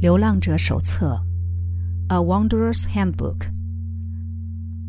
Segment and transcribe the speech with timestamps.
[0.00, 1.22] 流浪者手册，
[2.14, 3.38] 《A Wanderer's Handbook》。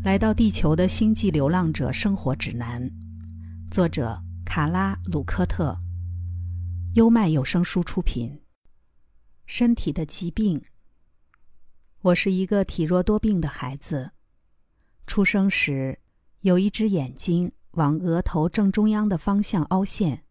[0.06, 2.90] 来到地球的星际流浪者生活指南，
[3.70, 5.78] 作者卡拉·鲁科特。
[6.94, 8.40] 优麦有声书出品。
[9.46, 10.62] 身体的疾病。
[12.04, 14.12] 我是一个体弱多病的孩子。
[15.08, 16.00] 出生时，
[16.40, 20.24] 有一只眼睛往额头正中央的方向凹陷，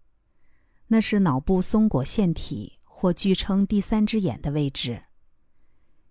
[0.87, 2.80] 那是脑部松果腺体。
[3.01, 5.05] 或据称第三只眼的位置，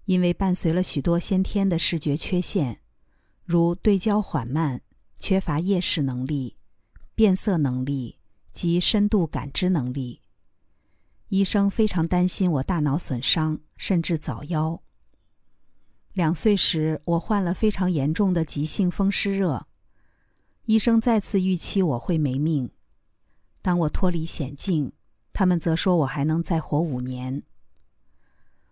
[0.06, 2.82] 因为伴随了许多先天的视觉缺陷，
[3.46, 4.82] 如对焦缓慢、
[5.20, 6.58] 缺乏夜视能力、
[7.14, 8.18] 变色能力
[8.52, 10.22] 及深度感知能力。
[11.28, 14.82] 医生非常担心我大脑损伤，甚至早夭。
[16.14, 19.68] 两岁时，我患了非常严重的急性风湿热，
[20.66, 22.72] 医生再次预期我会没命。
[23.62, 24.92] 当我脱离险境。
[25.40, 27.42] 他们则说我还能再活五年。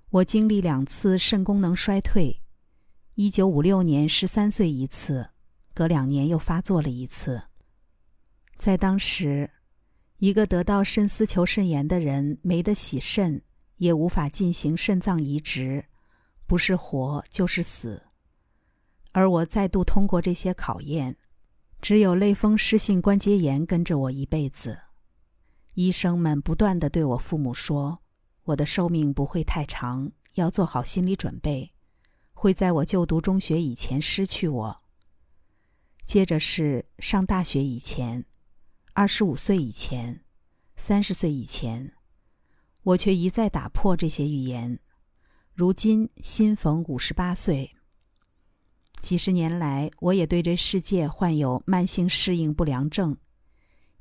[0.10, 2.42] 我经历两次肾功能衰退，
[3.16, 5.30] 一九五六年十三岁一次，
[5.74, 7.42] 隔两年又发作了一次。
[8.58, 9.50] 在当时，
[10.18, 13.42] 一个得到肾丝球肾炎的人没得洗肾，
[13.78, 15.86] 也无法进行肾脏移植，
[16.48, 18.04] 不是活就是死。
[19.14, 21.16] 而我再度通过这些考验，
[21.80, 24.78] 只有类风湿性关节炎跟着我一辈子。
[25.78, 28.00] 医生们不断的对我父母说
[28.46, 31.72] ：“我的寿命不会太长，要做好心理准备，
[32.34, 34.82] 会在我就读中学以前失去我。
[36.04, 38.26] 接着是上大学以前，
[38.94, 40.24] 二十五岁以前，
[40.78, 41.94] 三十岁以前，
[42.82, 44.80] 我却一再打破这些预言。
[45.54, 47.76] 如今新逢五十八岁，
[49.00, 53.16] 几十年来，我也对这世界患有慢性适应不良症。”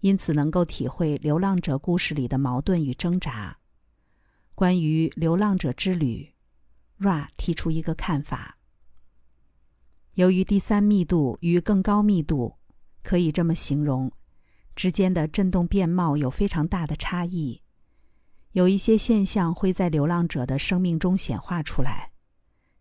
[0.06, 3.58] 因此，能够体会流浪者故事里的矛盾与挣扎。
[4.54, 6.32] 关于流浪者之旅
[7.00, 8.56] ，Ra 提出一个看法：
[10.14, 12.54] 由于第三密度与更高密度，
[13.02, 14.12] 可以这么形容，
[14.76, 17.62] 之间的振动变貌有非常大的差异。
[18.52, 22.12] 有一些现象会在流浪者的生命中显化出来，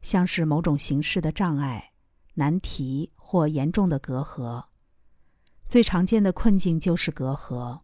[0.04, 1.92] 像是某种形式的障碍、
[2.36, 4.66] 难题或严重的隔阂。
[5.68, 7.82] 最常见的困境就是隔阂。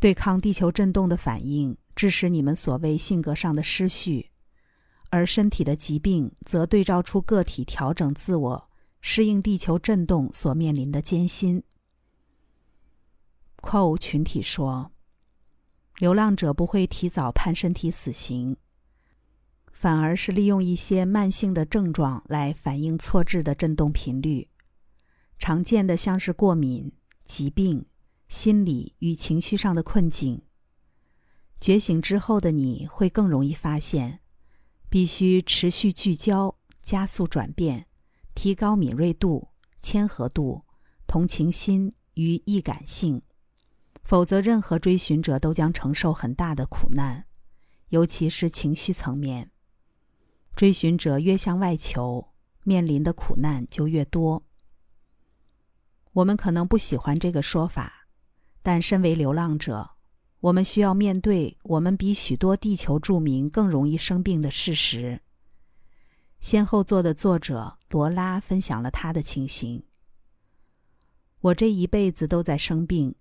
[0.00, 4.30] 对抗地球震动的反应，致使你们所谓性格上的失序；
[5.10, 11.62] 而身体的疾病，则对照出个体调整自我、适应地球震动所面临的艰辛。
[13.60, 14.90] 矿物群体说
[15.98, 18.56] ：“流浪者不会提早判身体死刑，
[19.70, 24.48] 反而是利用一些慢性的症状来反映错置的振动频率。”
[25.42, 26.92] 常见的像是过敏、
[27.24, 27.84] 疾病、
[28.28, 30.40] 心理与情绪上的困境。
[31.58, 34.20] 觉醒之后的你会更容易发现，
[34.88, 37.88] 必须持续聚焦、加速转变、
[38.36, 39.48] 提高敏锐度、
[39.80, 40.62] 谦和度、
[41.08, 43.20] 同情心与易感性，
[44.04, 47.24] 否则任何追寻者都将承受很大的苦难，
[47.88, 49.50] 尤其是情绪层面。
[50.54, 52.28] 追寻者越向外求，
[52.62, 54.44] 面临的苦难就越多。
[56.12, 58.06] 我们可能不喜欢这个说法，
[58.62, 59.92] 但身为流浪者，
[60.40, 65.22] 我们需要面对我们比许多地球住民更容易生病的事实。
[66.40, 69.84] 先后座的作者罗拉分享了他的情形：
[71.40, 73.14] 我这一辈子都在生病，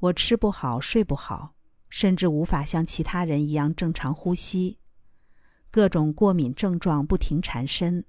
[0.00, 1.54] 我吃不好，睡不好，
[1.88, 4.78] 甚至无法像其他人一样正常呼吸，
[5.70, 8.04] 各种过敏症状不停缠身，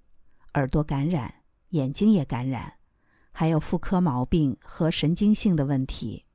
[0.56, 2.74] 耳朵感染，眼睛也感染。
[3.41, 6.25] 还有妇科毛病和神经性的问题，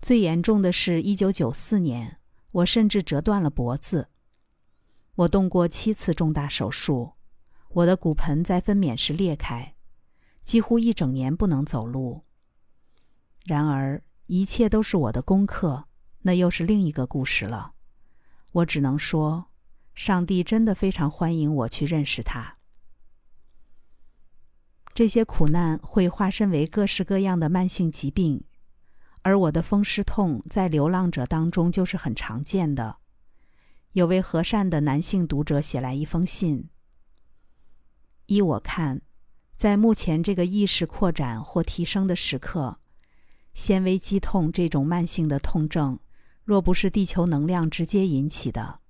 [0.00, 2.18] 最严重的是一九九四年，
[2.52, 4.10] 我甚至折断了脖子。
[5.16, 7.14] 我动过七次重大手术，
[7.70, 9.74] 我的骨盆在分娩时裂开，
[10.44, 12.22] 几乎一整年不能走路。
[13.44, 15.86] 然而，一切都是我的功课，
[16.22, 17.72] 那又是另一个故事了。
[18.52, 19.46] 我只能说，
[19.96, 22.59] 上帝真的非常欢迎我去认识他。
[25.00, 28.44] 这些苦难会化身为各式各样的慢性疾病，
[29.22, 32.98] 而我的风湿痛在流浪者当中就是很常见的。
[33.92, 36.68] 有位和善的男性读者写来一封信：
[38.26, 39.00] 依我看，
[39.56, 42.76] 在目前这个意识扩展或提升的时刻，
[43.54, 45.98] 纤维肌痛这种慢性的痛症，
[46.44, 48.80] 若不是地球能量直接引起的，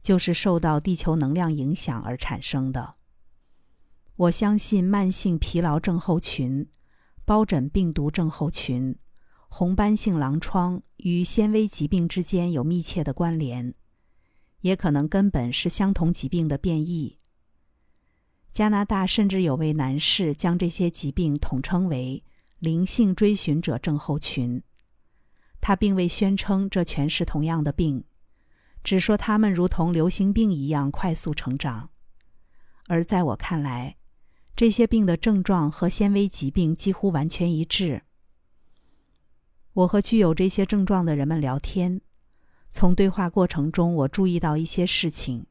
[0.00, 2.94] 就是受到地球能量影响而产生的。
[4.18, 6.68] 我相信慢性疲劳症候群、
[7.24, 8.98] 疱疹病毒症候群、
[9.48, 13.74] 红斑性狼疮与纤维疾病之间有密切的关联。
[14.62, 17.20] 也可能根本是相同疾病的变异。
[18.50, 22.24] 加拿大甚至有位男士将这些疾病统称为
[22.58, 24.60] “灵性追寻者症候群”。
[25.62, 28.02] 他并未宣称这全是同样的病，
[28.82, 31.90] 只说他们如同流行病一样快速成长。
[32.88, 33.94] 而在我看来，
[34.58, 38.02] 这些病的症状和纤维疾病几乎完全一致。
[39.72, 42.00] 我和具有这些症状的人们聊天，
[42.72, 45.46] 从对话过程中，我注意到一些事情：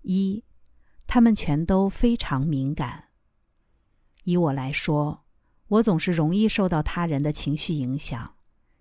[0.00, 0.42] 一，
[1.06, 3.08] 他们全都非常敏感。
[4.24, 5.26] 以我来说，
[5.68, 8.36] 我总是容易受到他人的情绪影响，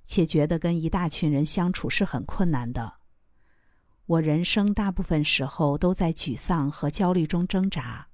[0.05, 2.99] 且觉得跟一大群人相处是很困难的。
[4.05, 8.07] 我人生大部分时候都在沮丧和焦虑中挣扎，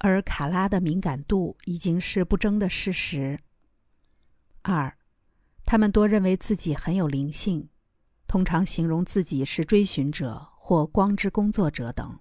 [0.00, 3.38] 而卡拉的敏感度已经是不争的事实。
[4.62, 4.96] 二，
[5.64, 7.68] 他们多认为自己很有灵性，
[8.26, 12.18] 通常形容自己是追寻者或光之工作者等。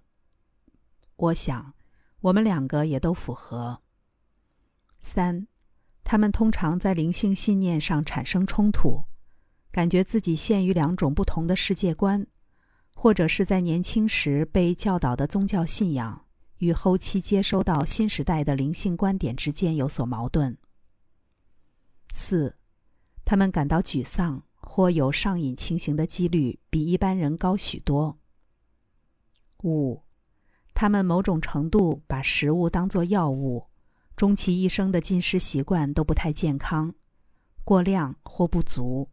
[1.15, 1.73] 我想，
[2.21, 3.81] 我们两个也都符合。
[5.01, 5.47] 三，
[6.03, 9.05] 他们通常在灵性信念上产生冲突，
[9.71, 12.27] 感觉自己陷于两种不同的世界观。
[12.93, 16.25] 或者是在年轻时被教导的宗教信仰
[16.59, 20.57] 与后期接收到新时代的灵性观点之间有所矛盾。
[22.11, 22.55] 四，
[23.25, 28.17] 他们感到沮丧或有上瘾情形的几率比一般人高许多。
[29.63, 30.01] 五，
[30.73, 33.67] 他们某种程度把食物当作药物，
[34.15, 36.93] 终其一生的进食习惯都不太健康，
[37.63, 39.09] 过量或不足。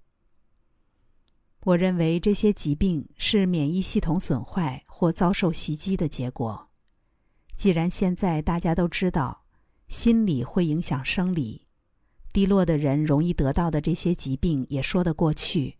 [1.65, 6.66] 我认为这些疾病是免疫系统损坏或遭受袭击的结果。
[7.57, 9.47] 既然现在大家都知道，
[9.89, 11.67] 心理会影响生理，
[12.31, 15.79] 低落的人容易得到的这些疾病也说得过去。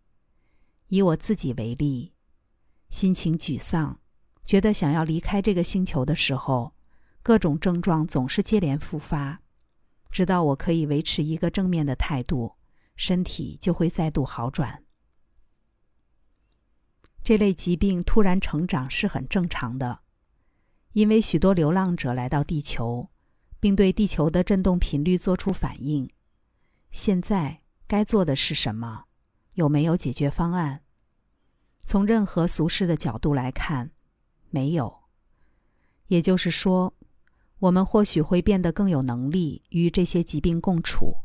[0.89, 2.15] 以我自己为例，
[2.89, 4.01] 心情沮丧，
[4.45, 6.75] 觉得想要离开这个星球的时候，
[7.23, 9.43] 各种症状总是接连复发，
[10.11, 12.55] 直到我可以维持一个正面的态度，
[12.97, 14.83] 身体就会再度好转。
[17.23, 20.01] 这类疾病突然成长是很正常的，
[20.97, 23.11] 因为许多流浪者来到地球，
[23.61, 26.09] 并对地球的振动频率做出反应。
[26.91, 29.05] 现在该做的是什么？
[29.53, 30.85] 有没有解决方案？
[31.85, 33.91] 从任何俗世的角度来看，
[34.49, 35.01] 没有。
[36.07, 36.95] 也就是说，
[37.59, 41.17] 我们或许会变得更有能力与这些疾病共处。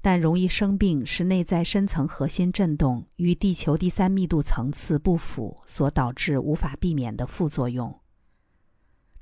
[0.00, 8.00] 但容易生病是内在深层核心振动与地球第三密度层次不符所导致无法避免的副作用。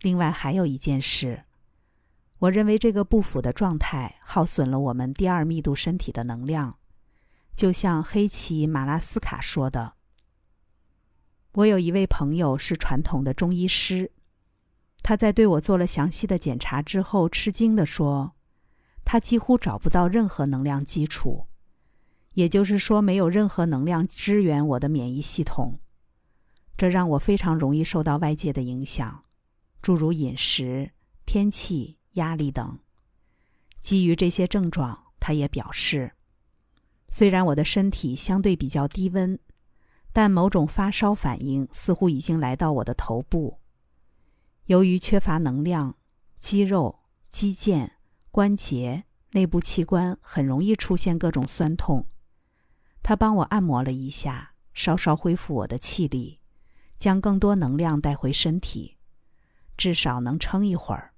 [0.02, 1.44] 另外还有一件事，
[2.38, 6.76] 我认为这个不符的状态耗损了我们第二密度身体的能量，
[7.54, 9.94] 就像黑崎马拉斯卡说的。
[11.52, 14.10] 我有一位朋友是传统的中医师，
[15.02, 18.34] 他在对我做了详细的检查之后，吃惊地说。
[19.04, 21.46] 他几乎找不到任何能量基础，
[22.34, 25.80] 也就是说，没有任何能量支援我的免疫系统。
[26.76, 29.24] 这让我非常容易受到外界的影响，
[29.82, 30.92] 诸如饮食、
[31.26, 32.78] 天气、压力等。
[33.80, 36.12] 基于这些症状，他也表示，
[37.08, 39.38] 虽然我的身体相对比较低温，
[40.12, 43.58] 但某种发烧反应似乎已经来到我的头部。
[44.66, 45.96] 由于缺乏能量，
[46.38, 47.90] 肌肉、肌腱。
[48.30, 52.06] 关节内部器官很容易出现各种酸痛，
[53.02, 56.40] 他帮我按摩了一下，稍稍恢复我的气力，
[56.96, 58.96] 将更多能量带回身体，
[59.76, 61.12] 至少能撑一会儿。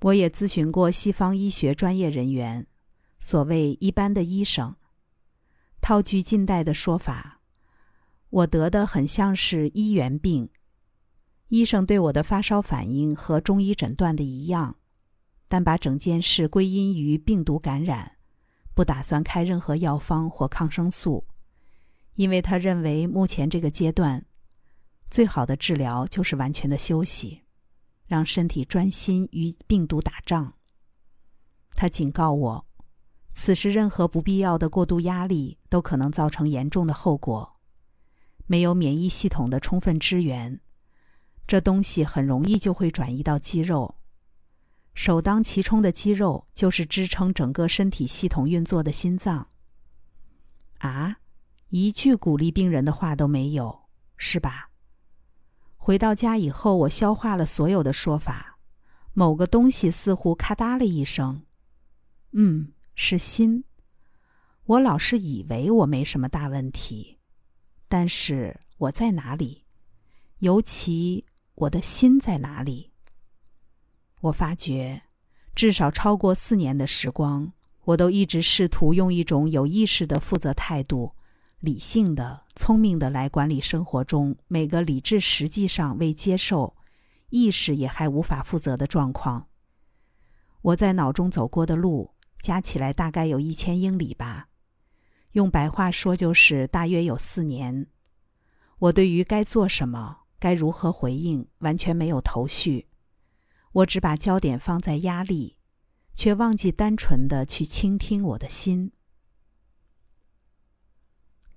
[0.00, 2.66] 我也咨询过西方医学专业人员，
[3.20, 4.74] 所谓一般的医生。
[5.80, 7.40] 套句近代的说法，
[8.30, 10.48] 我得的很像是医源病，
[11.48, 14.76] 医生对我的发烧反应和中医诊断的一样。
[15.48, 18.16] 但把整件事归因于病毒感染，
[18.74, 21.26] 不打算开任何药方或抗生素，
[22.14, 24.24] 因为他认为目前这个阶段，
[25.12, 27.42] 最好的治疗就是完全的休息，
[28.06, 30.54] 让身体专心与病毒打仗。
[31.74, 32.66] 他警告我，
[33.30, 37.60] 此时任何不必要的过度压力都可能造成严重的后果。
[38.46, 40.58] 没有免疫系统的充分支援，
[41.46, 43.94] 这东西很容易就会转移到肌肉。
[44.94, 49.46] 首当其冲的肌肉就是支撑整个身体系统运作的心脏。
[50.78, 51.18] 啊，
[51.68, 53.78] 一句鼓励病人的话都没有，
[54.16, 54.70] 是吧？
[55.84, 58.56] 回到家以后，我消化了所有的说法，
[59.14, 61.42] 某个东西似乎咔嗒了一声。
[62.30, 63.64] 嗯，是心。
[64.64, 67.18] 我老是以为我没什么大问题，
[67.88, 69.64] 但是我在哪里？
[70.38, 72.92] 尤其我的心在哪里？
[74.20, 75.02] 我发觉，
[75.52, 77.52] 至少超过四年的时光，
[77.86, 81.16] 我都一直试图用一种有意识的负责态度、
[81.62, 86.76] 理性的、聪明的来管理生活中每个理智实际上未接受、
[87.28, 89.46] 意识也还无法负责的状况。
[90.60, 94.48] 我在脑中走过的路，加起来大概有一千英里吧。
[95.32, 97.86] 用白话说，就是大约有四年。
[98.80, 102.88] 我对于该做什么、该如何回应，完全没有头绪。
[103.70, 105.56] 我只把焦点放在压力，
[106.16, 108.90] 却忘记单纯的去倾听我的心。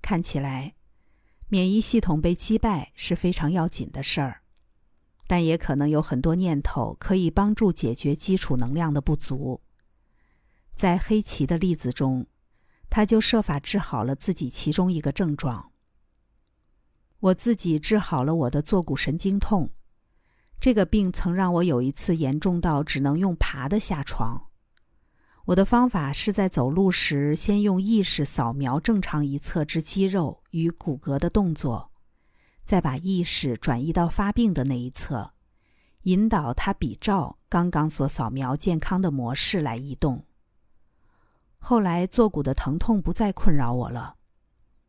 [0.06, 0.76] 看起来，
[1.48, 4.44] 免疫系统被击败是非常要紧的事儿，
[5.26, 9.62] 但也可能有很多念头可以帮助解决基础能量的不足。
[10.72, 12.28] 在黑棋的例子中。
[12.88, 15.72] 他就设法治好了自己其中一个症状。
[17.20, 19.72] 我自己治好了我的坐骨神经痛，
[20.62, 24.50] 这个病曾让我有一次严重到只能用爬的下床。
[25.46, 31.92] 我的方法是在走路时先用意识扫描正常一侧之肌肉与骨骼的动作，
[32.64, 35.34] 再把意识转移到发病的那一侧，
[36.04, 40.26] 引导它比照刚刚所扫描健康的模式来移动。
[41.60, 44.16] 后来坐骨的疼痛不再困扰我了，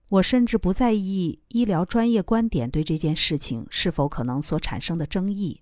[0.08, 5.60] 我甚至不在意医疗专业观点对这件事情是否可能所产生的争议。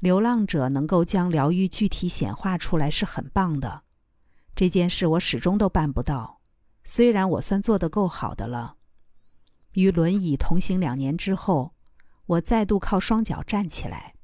[0.00, 3.82] 流浪者能够将疗愈具体显化出来是很棒的，
[4.54, 6.40] 这件事我始终都办不到，
[6.84, 8.76] 虽然我算做得够好的了。
[9.72, 11.74] 与轮椅同行两年之后，
[12.26, 14.14] 我再度靠双脚站起来。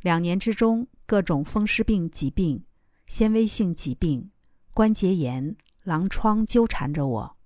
[0.00, 2.64] 两年之中，各种风湿病疾病。
[3.06, 4.30] 纤维性疾病、
[4.72, 7.36] 关节炎、狼疮纠缠着我，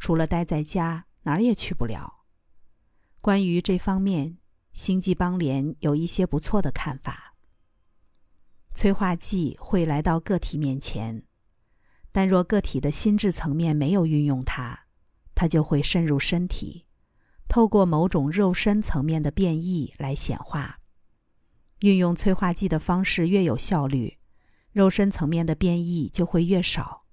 [0.00, 2.24] 除了待在家，哪儿也去不了。
[3.20, 4.37] 关于这方面，
[4.78, 7.34] 星际邦联有一些不错的看法。
[8.72, 11.24] 催化剂会来到个体面前，
[12.12, 14.86] 但若个体的心智层面没有运用它，
[15.34, 16.86] 它就会渗入身体，
[17.48, 20.78] 透过某种肉身层面的变异来显化。
[21.80, 24.18] 运用催化剂的方式越有效率。
[24.70, 27.04] 肉身层面的变异就会越少。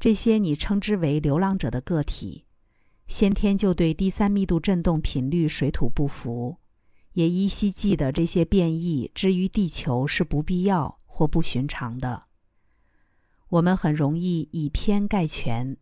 [0.00, 2.46] 这些你称之为流浪者的个体，
[3.06, 6.56] 先天就对第三密度振动频率水土不服，
[7.18, 12.26] 也依稀记得这些变异之于地球是不必要或不寻常的。
[13.48, 15.76] 我们很容易以偏概全，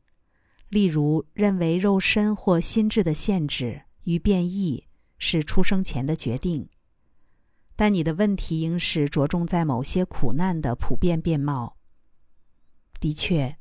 [0.70, 4.86] 例如认为肉身或心智的限制与变异
[5.18, 6.70] 是出生前的决定。
[7.74, 11.76] 但你的问题应是着重在某些苦难的普遍面貌。
[12.98, 13.58] 的确，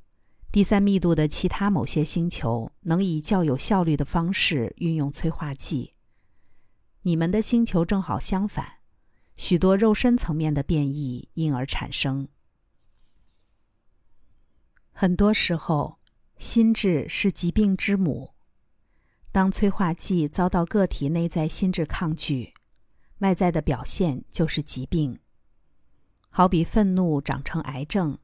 [0.50, 5.95] 第三密度的其他某些星球能以较有效率的方式运用催化剂。
[7.06, 8.80] 你们的星球正好相反，
[9.36, 12.28] 许多肉身层面的变异因而产生。
[14.92, 16.00] 很多时候，
[16.40, 18.34] 心智是疾病之母。
[19.32, 22.56] 当催化剂遭到个体内在心智抗拒。
[23.20, 25.20] 外在的表现就是疾病，
[26.30, 28.18] 好比愤怒长成癌症，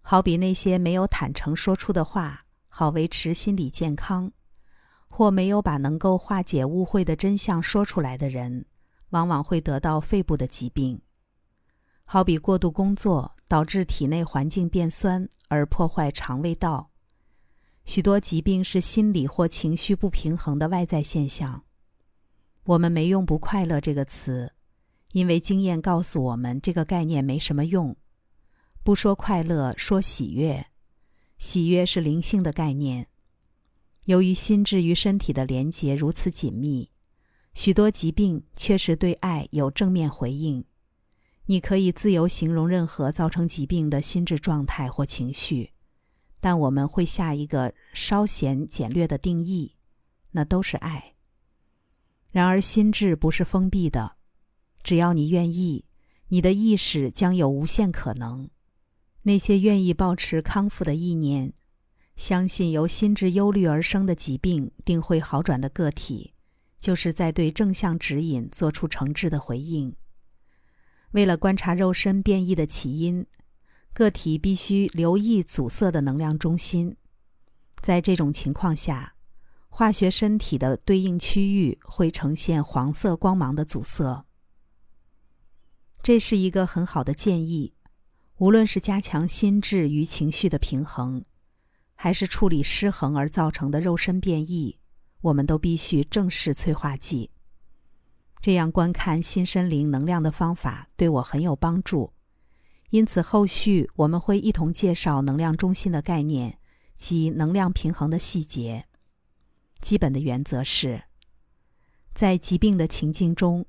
[0.00, 4.32] 好比那些没有坦诚说出的话，好维持心理健康，
[5.16, 8.66] 或没有把能够化解误会的真相说出来的人，
[9.08, 11.00] 往往会得到肺部的疾病。
[12.04, 16.90] 好比过度工作导致体内环境变酸而破坏肠胃道，
[17.86, 21.64] 许多疾病是心理或情绪不平衡的外在现象。
[22.64, 24.52] 我们没用“不快乐”这个词，
[25.12, 27.96] 因为经验告诉我们这个概念没什么用。
[28.84, 30.66] 不说快乐，说喜悦。
[31.38, 33.08] 喜悦是灵性的概念。
[34.06, 36.90] 由于心智与身体的连结如此紧密，
[37.54, 40.64] 许多疾病确实对爱有正面回应。
[41.46, 45.72] 你可以自由形容任何造成疾病的心智状态或情绪，
[46.38, 49.74] 但我们会下一个稍显简略的定义，
[50.30, 51.14] 那都是爱。
[52.30, 54.12] 然而，心智不是封闭的，
[54.84, 55.84] 只要你愿意，
[56.28, 58.48] 你的意识将有无限可能。
[59.22, 61.52] 那些愿意保持康复的意念，
[62.16, 66.32] 相信由心智忧虑而生的疾病定会好转的个体，
[66.80, 69.94] 就是在对正向指引做出诚挚的回应。
[71.12, 73.26] 为了观察肉身变异的起因，
[73.92, 76.96] 个体必须留意阻塞的能量中心。
[77.82, 79.14] 在这种情况下，
[79.68, 84.24] 化学身体的对应区域会呈现黄色光芒的阻塞。
[86.02, 87.74] 这是一个很好的建议，
[88.38, 91.24] 无论是加强心智与情绪的平衡，
[91.96, 94.78] 还是处理失衡而造成的肉身变异，
[95.22, 97.30] 我们都必须正视催化剂。
[98.40, 102.12] 这样观看新身灵能量的方法对我很有帮助。
[102.90, 106.58] 因此，后续我们会一同介绍能量中心的概念
[106.94, 108.86] 及能量平衡的细节。
[109.80, 111.02] 基本的原则是，
[112.14, 113.66] 在疾病的情境中，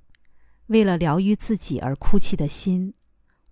[0.68, 2.94] 为了疗愈自己而哭泣的心，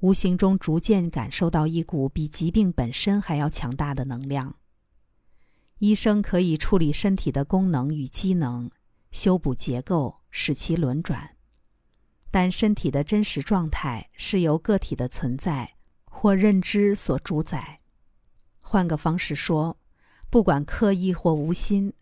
[0.02, 4.56] 无形中逐渐感受到一股比疾病本身还要强大的能量。
[5.86, 8.72] 医生可以处理身体的功能与机能，
[9.12, 11.36] 修补结构，使其轮转。
[12.32, 15.76] 但身体的真实状态是由个体的存在
[16.06, 17.82] 或认知所主宰。
[18.60, 19.78] 换个方式说，
[20.32, 21.94] 不管刻意或无心，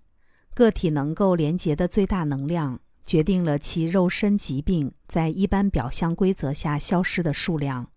[0.54, 7.92] 个体能够连接的最大能量决定了其肉身疾病在一般表象规则下消失的数量。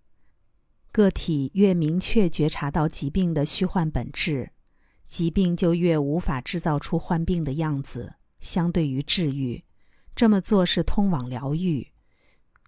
[0.91, 4.51] 个体越明确觉察到疾病的虚幻本质，
[5.07, 8.15] 疾病就越无法制造出患病的样子。
[8.39, 9.65] 相对于治愈，
[10.15, 11.93] 这么做是通往疗愈。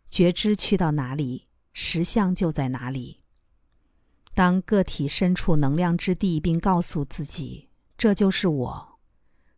[0.09, 3.19] 觉知去到哪里，实相就在哪里。
[4.35, 7.69] 当个体身处能量之地，并告诉自己
[7.99, 8.99] 这就是我，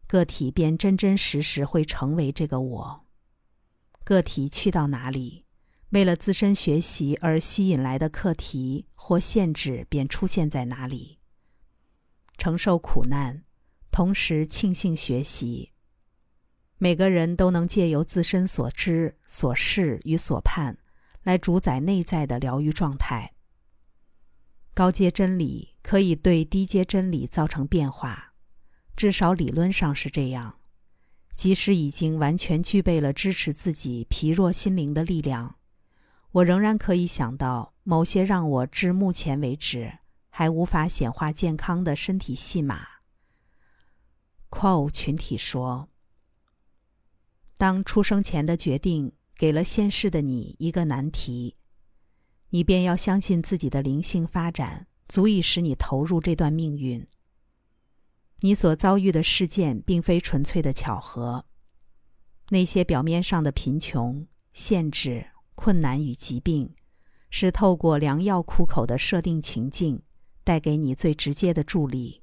[0.09, 3.07] 个体便真真实实会成为这个我。
[4.03, 5.45] 个体去到哪里，
[5.91, 11.20] 为了自身学习而吸引来的课题或限制便出现在哪里。
[12.41, 13.45] 承受苦难，
[13.91, 15.73] 同时庆幸学习。
[16.79, 20.79] 每个人都能借由自身所知、所视与所盼，
[21.23, 23.35] 来主宰内在的疗愈状态。
[24.73, 28.33] 高阶真理可以对低阶真理造成变化，
[28.97, 30.61] 至少理论上是这样。
[31.35, 35.57] 即使已经完全具备了支持自己疲弱心灵的力量，
[36.33, 39.93] 我仍然可以想到某些让我至目前为止
[40.41, 42.87] 还无法显化健康的身体戏码。
[44.49, 45.91] Quo 群体说。
[47.59, 51.57] 当出生前的决定给了现世的你一个难题，
[52.49, 57.07] 你便要相信自己的灵性发展足以使你投入这段命运。
[58.39, 61.45] 你所遭遇的事件并非纯粹的巧合，
[62.49, 66.75] 那些表面上的贫穷、限制、困难与疾病，
[67.29, 70.03] 是透过良药苦口的设定情境，
[70.45, 72.23] 带给你最直接的助力。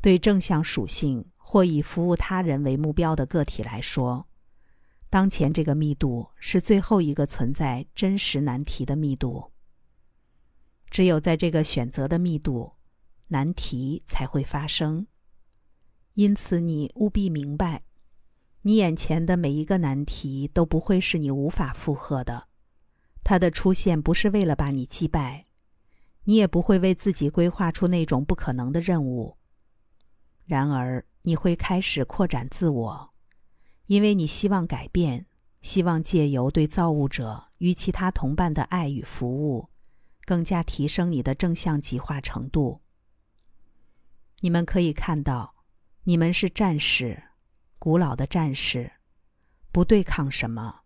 [0.00, 4.26] 对正向属性或以服务他人为目标的个体来说。
[5.10, 9.50] 当前这个密度是最后一个存在真实难题的密度。
[10.88, 12.72] 只有在这个选择的密度，
[13.28, 15.06] 难题才会发生。
[16.14, 17.82] 因此，你务必明白，
[18.62, 22.48] 你眼前的每一个难题都不会是你无法负荷的。
[23.22, 25.46] 它的出现不是为了把你击败，
[26.24, 29.36] 你也不会为自己规划出那种不可能的任务。
[30.44, 33.14] 然而，你会开始扩展自我。
[33.86, 35.26] 因为你希望改变，
[35.62, 39.68] 希望借由对造物者与其他同伴的爱与服务，
[40.24, 42.82] 更加提升你的正向极化程度。
[44.42, 45.56] 你们可以看到，
[46.04, 47.24] 你们是战士，
[47.78, 48.92] 古老的战士，
[49.72, 50.82] 不对抗什么，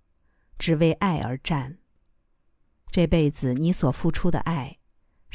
[0.58, 1.78] 只为爱而战。
[2.90, 4.78] 这辈子你所付出的爱，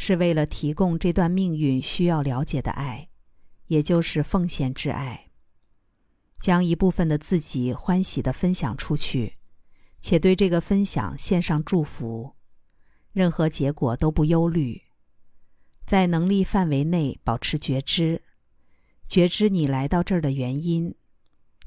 [0.02, 3.10] 是为了提供这段命运需要了解的爱，
[3.68, 5.30] 也就是奉献之爱。
[6.40, 9.36] 将一部分的自己欢喜的分享出去，
[10.00, 12.38] 且对这个分享献上祝福，
[13.12, 14.84] 任何结果都不忧虑，
[15.86, 18.24] 在能力范围内保持觉知，
[19.06, 20.96] 觉知你来到这儿的原因，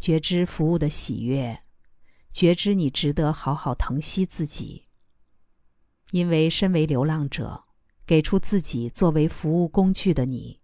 [0.01, 1.65] 觉知服务的喜悦，
[2.33, 4.87] 觉知你值得好好疼惜自己。
[6.13, 7.65] 因为身为流浪者，
[8.13, 10.61] 给出自己作为服务工具的你，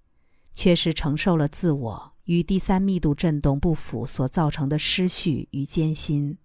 [0.53, 2.13] 确实承受了自我。
[2.25, 6.37] 与第三密度振动不符所造成的失序与艰辛。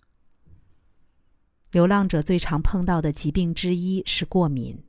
[1.72, 4.82] 流浪者最常碰到的疾病之一是过敏。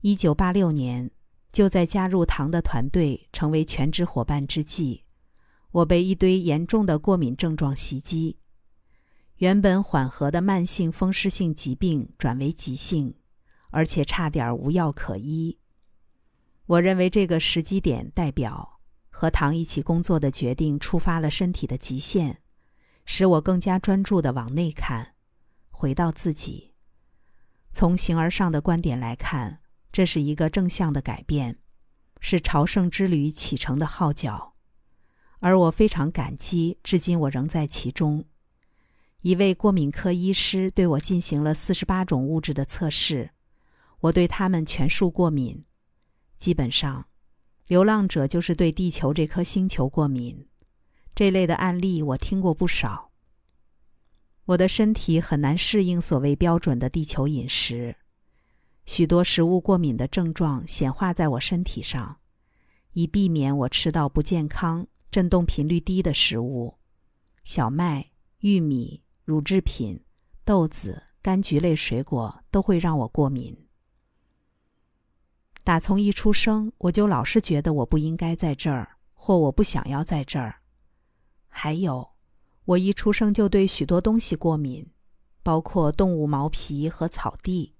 [0.00, 1.12] 一九八六年，
[1.52, 5.04] 就在加入唐的团队成为全职伙伴之际，
[5.70, 8.38] 我被一堆严重的过敏症状袭击。
[9.36, 13.14] 原本缓和的慢性风湿性疾病转为急性，
[13.76, 15.58] 而且差点无药可医。
[16.64, 18.72] 我认为这个时机点代表。
[19.18, 22.42] 和唐一起工作的决定触发了身体的极限，
[23.06, 25.14] 使我更加专注地往内看，
[25.70, 26.74] 回到自己。
[27.72, 29.60] 从形而上的观点来看，
[29.90, 31.60] 这是一个正向的改变，
[32.20, 34.52] 是朝圣之旅启程的号角，
[35.40, 36.78] 而我非常感激。
[36.82, 38.26] 至今我仍在其中。
[39.22, 43.30] 一位过敏科医师对我进行了四十八种物质的测试，
[44.06, 45.64] 我对他们全数过敏，
[46.36, 47.06] 基本上。
[47.66, 50.46] 流浪者就是对地球这颗星球过敏。
[51.14, 53.10] 这类的案例我听过不少。
[54.44, 57.96] 我的身体很难适应所谓标准的地球饮食，
[58.84, 62.18] 许多食物过敏的症状显化在我身体上，
[62.92, 66.76] 以避免我吃到不健康、振动频率低的食物，
[67.42, 70.04] 小麦、玉米、乳制品、
[70.44, 73.65] 豆子、柑橘类水果都会让我过敏。
[75.66, 80.60] 打从一出生，我就老是觉得我不应该在这儿，或我不想要在这儿。
[81.48, 82.10] 还有，
[82.66, 84.88] 我一出生就对许多东西过敏，
[85.42, 87.74] 包括动物毛皮和草地。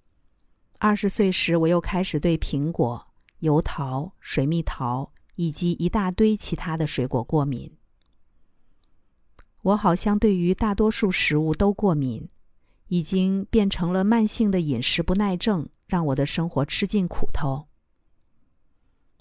[0.80, 3.06] 二十岁时，我又开始对苹果、
[3.38, 7.72] 油桃、水蜜桃以及一大堆其他的水果过敏。
[9.62, 12.28] 我好像对于大多数食物都过敏，
[12.88, 17.68] 已经变成了慢性的饮食不耐症，让我的生活吃尽苦头。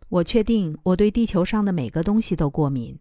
[0.09, 2.99] 我确定我对地球上的每个东西都过敏，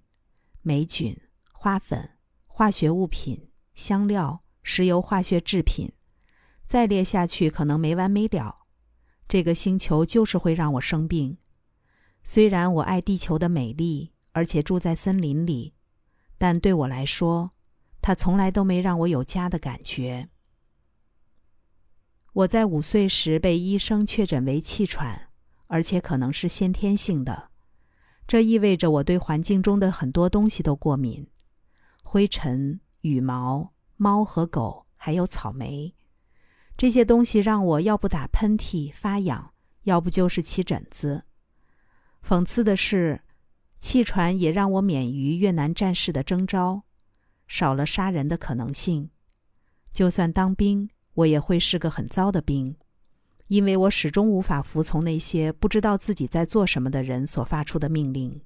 [0.63, 1.17] 霉菌。
[1.53, 2.11] 花粉、
[2.47, 5.91] 化学物品、香料、石油化学制品，
[6.67, 8.67] 再列下去可能没完没了。
[9.27, 11.39] 这个星球就是会让我生病。
[12.23, 15.73] 虽然我爱地球的美丽，而且住在森林里，
[16.37, 17.53] 但对我来说，
[18.03, 20.29] 它从来都没让我有家的感觉。
[22.35, 25.31] 我在五岁时被医生确诊为气喘，
[25.67, 27.51] 而且可能是先天性的。
[28.27, 31.27] 这意味着我对环境中的很多东西都过敏。
[32.03, 35.95] 灰尘、羽毛、猫和狗，还有草莓，
[36.77, 41.25] 这些东西让我要不打喷嚏发痒，要不就是起疹子。
[42.23, 43.23] 讽刺的是，
[43.79, 46.85] 气喘也让我免于越南战士的征召，
[47.47, 49.11] 少了杀人的可能性。
[49.93, 52.77] 就算当兵，我也会是个很糟的兵，
[53.49, 58.41] 因为我始终无法服从那些不知道自己在做什么的人所发出的命令。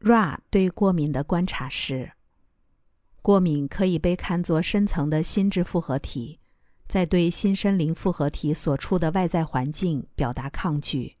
[0.00, 2.12] Ra 对过敏的观察是：
[3.22, 6.38] 过敏可以被看作深层的心智复合体，
[6.86, 11.16] 在对新身灵复合体所处的外在环境表达抗拒。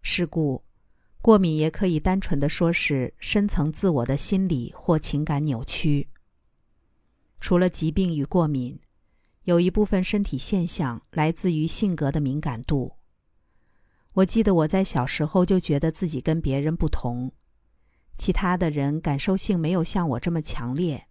[0.00, 0.62] 是故，
[1.20, 6.08] 过敏也可以单纯的说是深层自我的心理或情感扭曲。
[7.40, 8.78] 除了疾病与过敏，
[9.44, 12.96] 有一部分身体现象来自于性格的敏感度。
[14.14, 17.32] 我记得我在小时候就觉得自己跟别人不同。
[18.16, 21.08] 其他的人感受性没有像我这么强烈。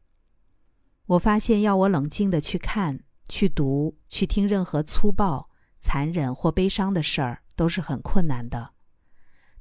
[1.08, 8.72] 我发现，要我冷静的去看、去读、去听任何粗暴、残忍或悲伤的事儿，都是很困难的。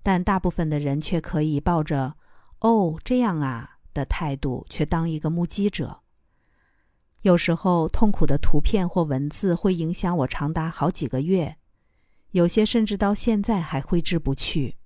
[0.05, 2.17] 但大部分的人却可以抱着
[2.63, 6.02] “哦，这样啊”的态度，却当一个目击者。
[7.23, 11.57] 有时候，痛苦的图片或文字会影响我长达好几个月，
[12.33, 14.77] 有些甚至到现在还挥之不去。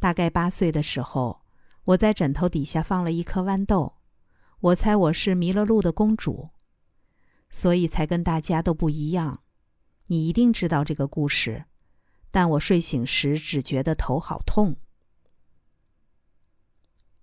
[0.00, 1.42] 大概八岁的时候，
[1.84, 3.96] 我在枕头底下放了一颗豌豆，
[4.60, 6.48] 我猜我是迷了路的公主，
[7.50, 9.42] 所以才跟大家都不一样。
[10.06, 11.66] 你一定知道这个故事，
[12.30, 14.76] 但我睡醒时只觉得头好痛。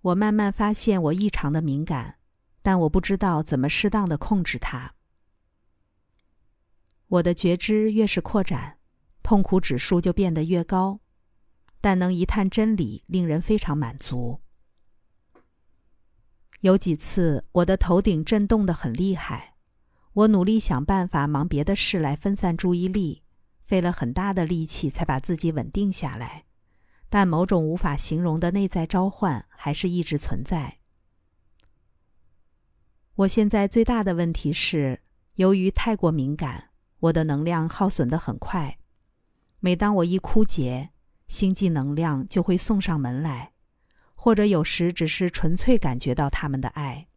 [0.02, 2.20] 我慢慢发现我异常的敏感，
[2.66, 4.96] 但我不知道怎么适当的控制它。
[7.06, 8.80] 我的觉知越是扩展，
[9.22, 11.00] 痛苦指数就变得越高。
[11.80, 14.42] 但能一探真理，令人非常满足。
[16.62, 19.54] 有几次，我的头顶震动的很厉害，
[20.14, 23.22] 我努力想办法忙别的事来分散注意力，
[23.64, 26.46] 费了很大的力气才把自己稳定下来。
[27.10, 30.80] 但某种无法形容的内在召唤还是一直存在。
[33.20, 35.00] 我现在最大的问题是，
[35.36, 38.78] 由于太过敏感，我的能量耗损的很快。
[39.62, 40.90] 每当我一枯竭，
[41.30, 43.54] 星际能量就会送上门来，
[44.16, 47.08] 或者有时只是纯粹感觉到他们的爱。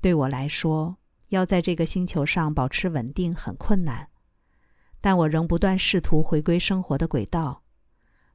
[0.00, 0.98] 对我来说，
[1.30, 4.10] 要在这个星球上保持稳定很困难，
[5.00, 7.64] 但我仍不断试图回归生活的轨道。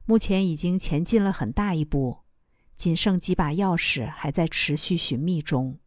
[0.04, 2.18] 目前已经前进了很大一步，
[2.76, 5.78] 仅剩几把钥匙还在持续寻觅中。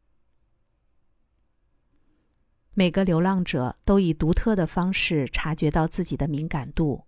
[2.78, 7.06] 每个流浪者都以独特的方式察觉到自己的敏感度。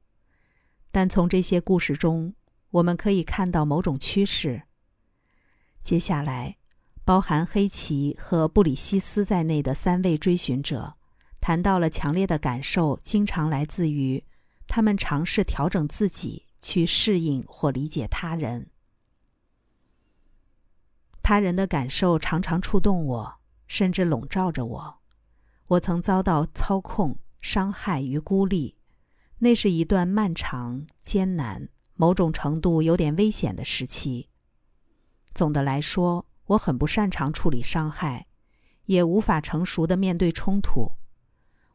[0.92, 2.34] 但从这些故事中，
[2.72, 4.64] 我们可以看到某种趋势。
[5.82, 6.56] 接下来，
[7.04, 10.96] 包含黑奇和布里西斯在内的三位追寻者
[11.42, 14.24] 谈到了强烈的感受，经常来自于
[14.68, 18.70] 他们尝试调整自己，去适应或理解他人。
[21.22, 24.97] 他人的感受常常触动我，甚至笼罩着我。
[25.68, 28.76] 我曾遭到操控、伤害与孤立。
[29.40, 34.30] 那是一段漫长、艰难、某种程度有点危险的时期。
[35.34, 38.26] 总的来说，我很不擅长处理伤害，
[38.86, 40.94] 也无法成熟的面对冲突。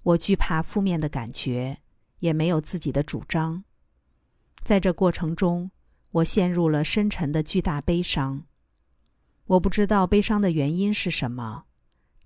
[0.03, 1.79] 我惧怕负面的感觉，
[2.19, 3.63] 也没有自己的主张。
[4.65, 5.71] 在这过程中，
[6.11, 8.45] 我陷入了深沉的巨大悲伤。
[9.47, 11.67] 我不知道悲伤的原因是什么，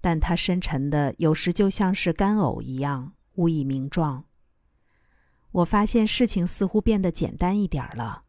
[0.01, 4.25] 但它深沉的，有时就像是干呕一样，无以名状。
[5.53, 8.25] 我发现事情似乎变得简单一点了。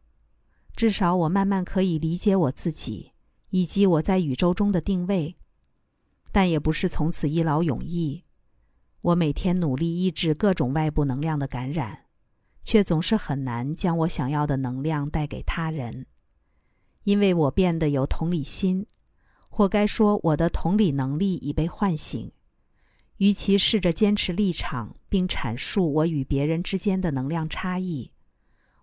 [0.74, 3.12] 至少我慢慢可以理解我自己，
[3.50, 5.36] 以及我在宇宙中的定位，
[6.30, 8.24] 但也不是从此一劳永逸。
[9.02, 12.06] 我每天努力抑制各种外部能量的感染，
[12.62, 16.06] 却总是很难将我想要的能量带给他人，
[17.04, 18.86] 因为我变得有同理心，
[19.58, 22.30] 或该说我的同理能力已被唤醒。
[23.16, 28.12] 与其试着坚持立场并阐述我与别人之间的能量差异。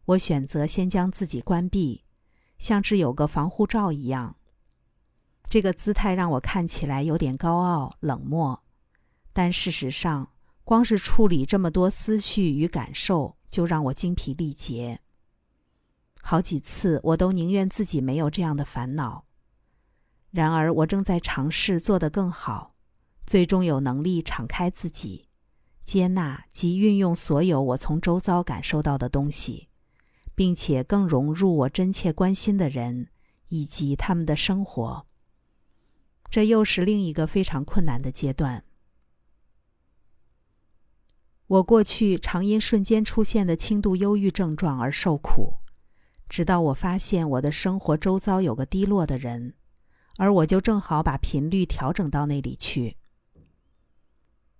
[0.03, 2.03] 我选择先将自己关闭，
[2.57, 4.35] 像是有个防护罩一样。
[5.49, 8.61] 这个姿态让我看起来有点高傲、冷漠，
[9.31, 10.27] 但事实上，
[10.65, 14.99] 光是处理这么多思绪与感受，就让我精疲力竭。
[16.21, 19.23] 好几次，我都宁愿自己没有这样的烦恼。
[20.35, 22.75] 然而，我正在尝试做得更好，
[23.25, 25.29] 最终有能力敞开自己，
[25.83, 29.69] 接纳及运用所有我从周遭感受到的东西。
[30.35, 33.07] 并且更融入我真切关心的人
[33.47, 35.07] 以及他们的生活。
[36.29, 38.65] 这又是另一个非常困难的阶段。
[41.47, 45.59] 我过去常因瞬间出现的轻度忧郁症状而受苦，
[46.27, 49.53] 直到我发现我的生活周遭有个低落的人，
[50.17, 52.97] 而我就正好把频率调整到那里去。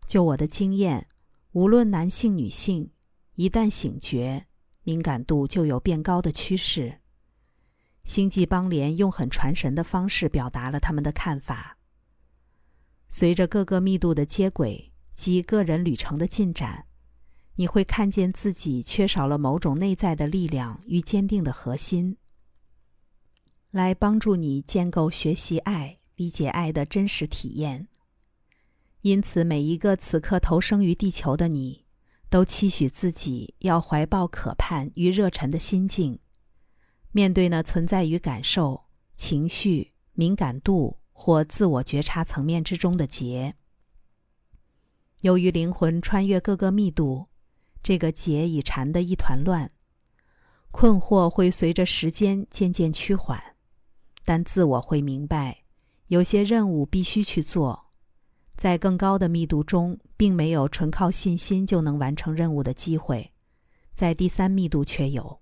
[0.07, 1.07] 就我的经验，
[1.51, 2.91] 无论男性女性，
[3.35, 4.47] 一旦醒觉。
[4.87, 6.99] 敏感度就有变高的趋势。
[8.03, 11.79] 星际邦联用很传神的方式表达了他们的看法。
[13.09, 16.85] 随着各个密度的接轨及个人旅程的进展，
[17.55, 22.17] 你会看见自己缺少了某种内在的力量与坚定的核心，
[23.75, 27.89] 来帮助你建构学习爱、理解爱的真实体验。
[29.01, 31.83] 因此，每一个此刻投生于地球的你。
[32.27, 36.19] 都期许自己要怀抱渴盼与热忱的心境，
[37.11, 38.85] 面对那存在于感受、
[39.15, 43.55] 情绪、敏感度或自我觉察层面之中的结。
[45.21, 47.27] 由于灵魂穿越各个密度，
[47.81, 49.71] 这个结已缠得一团乱。
[50.71, 53.54] 困惑会随着时间渐渐趋缓，
[54.25, 55.63] 但自我会明白，
[56.07, 57.85] 有些任务必须去做。
[58.57, 63.31] 在更高的密度中，并没有纯靠信心就能完成任务的机会，
[63.93, 65.39] 在第三密度却有。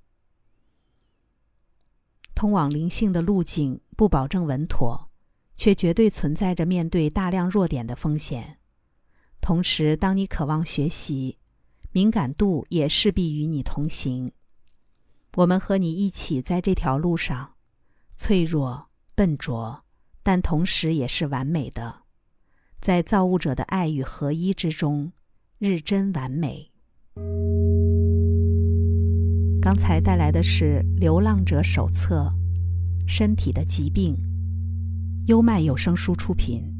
[2.36, 5.12] 通往灵性的路径不保证稳妥，
[5.56, 8.58] 却绝对存在着面对大量弱点的风险。
[9.40, 11.38] 同时，当你渴望学习，
[11.92, 14.32] 敏感度也势必与你同行。
[15.36, 17.53] 我们和你一起在这条路上，
[18.16, 19.84] 脆弱、笨拙，
[20.22, 22.04] 但同时也是完美的。
[22.80, 25.12] 在造物者的爱与合一之中，
[25.58, 26.72] 日臻完美。
[29.62, 32.34] 刚才带来的是《流浪者手册》，
[33.10, 34.16] 身体的疾病，
[35.28, 36.73] 优麦有声书出品。